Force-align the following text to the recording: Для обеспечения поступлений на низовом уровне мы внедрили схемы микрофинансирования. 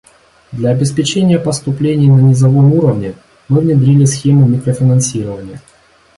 Для 0.51 0.71
обеспечения 0.71 1.37
поступлений 1.37 2.09
на 2.09 2.19
низовом 2.21 2.73
уровне 2.73 3.13
мы 3.47 3.59
внедрили 3.59 4.05
схемы 4.05 4.49
микрофинансирования. 4.49 5.61